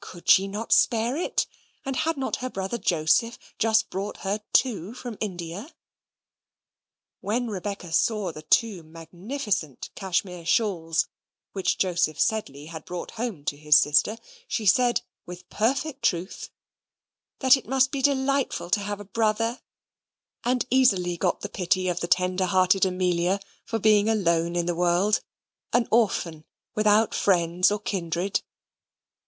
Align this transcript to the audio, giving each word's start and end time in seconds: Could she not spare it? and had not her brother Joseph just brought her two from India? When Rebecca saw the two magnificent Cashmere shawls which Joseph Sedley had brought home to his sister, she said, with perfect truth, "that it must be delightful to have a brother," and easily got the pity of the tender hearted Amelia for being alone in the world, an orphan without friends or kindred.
Could 0.00 0.28
she 0.28 0.48
not 0.48 0.72
spare 0.72 1.16
it? 1.16 1.46
and 1.84 1.94
had 1.94 2.16
not 2.16 2.38
her 2.38 2.50
brother 2.50 2.78
Joseph 2.78 3.38
just 3.60 3.90
brought 3.90 4.16
her 4.26 4.40
two 4.52 4.92
from 4.92 5.16
India? 5.20 5.72
When 7.20 7.46
Rebecca 7.46 7.92
saw 7.92 8.32
the 8.32 8.42
two 8.42 8.82
magnificent 8.82 9.90
Cashmere 9.94 10.44
shawls 10.44 11.06
which 11.52 11.78
Joseph 11.78 12.18
Sedley 12.18 12.66
had 12.66 12.84
brought 12.84 13.12
home 13.12 13.44
to 13.44 13.56
his 13.56 13.78
sister, 13.78 14.18
she 14.48 14.66
said, 14.66 15.02
with 15.26 15.48
perfect 15.48 16.02
truth, 16.02 16.50
"that 17.38 17.56
it 17.56 17.68
must 17.68 17.92
be 17.92 18.02
delightful 18.02 18.70
to 18.70 18.80
have 18.80 18.98
a 18.98 19.04
brother," 19.04 19.60
and 20.42 20.66
easily 20.70 21.16
got 21.16 21.42
the 21.42 21.48
pity 21.48 21.86
of 21.86 22.00
the 22.00 22.08
tender 22.08 22.46
hearted 22.46 22.84
Amelia 22.84 23.38
for 23.64 23.78
being 23.78 24.08
alone 24.10 24.56
in 24.56 24.66
the 24.66 24.74
world, 24.74 25.20
an 25.72 25.86
orphan 25.92 26.44
without 26.74 27.14
friends 27.14 27.70
or 27.70 27.78
kindred. 27.78 28.42